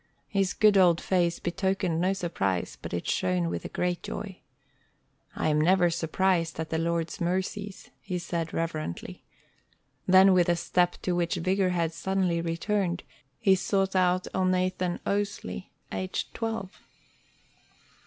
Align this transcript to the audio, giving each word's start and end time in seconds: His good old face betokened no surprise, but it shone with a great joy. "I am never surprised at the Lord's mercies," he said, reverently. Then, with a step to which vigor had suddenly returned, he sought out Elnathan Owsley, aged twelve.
His 0.29 0.53
good 0.53 0.77
old 0.79 0.99
face 0.99 1.37
betokened 1.37 2.01
no 2.01 2.13
surprise, 2.13 2.75
but 2.81 2.91
it 2.91 3.07
shone 3.07 3.49
with 3.51 3.65
a 3.65 3.69
great 3.69 4.01
joy. 4.01 4.39
"I 5.35 5.49
am 5.49 5.61
never 5.61 5.91
surprised 5.91 6.59
at 6.59 6.71
the 6.71 6.79
Lord's 6.79 7.21
mercies," 7.21 7.91
he 7.99 8.17
said, 8.17 8.51
reverently. 8.51 9.23
Then, 10.07 10.33
with 10.33 10.49
a 10.49 10.55
step 10.55 10.95
to 11.03 11.11
which 11.15 11.35
vigor 11.35 11.69
had 11.69 11.93
suddenly 11.93 12.41
returned, 12.41 13.03
he 13.37 13.53
sought 13.53 13.95
out 13.95 14.25
Elnathan 14.33 14.99
Owsley, 15.05 15.71
aged 15.91 16.33
twelve. 16.33 16.81